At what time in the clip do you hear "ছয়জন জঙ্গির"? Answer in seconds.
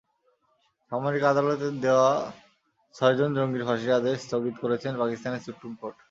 2.95-3.65